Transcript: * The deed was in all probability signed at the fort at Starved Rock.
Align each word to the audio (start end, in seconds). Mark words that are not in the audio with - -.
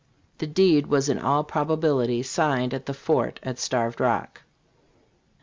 * 0.21 0.37
The 0.39 0.47
deed 0.47 0.87
was 0.87 1.09
in 1.09 1.19
all 1.19 1.43
probability 1.43 2.23
signed 2.23 2.73
at 2.73 2.87
the 2.87 2.93
fort 2.95 3.39
at 3.43 3.59
Starved 3.59 3.99
Rock. 3.99 4.41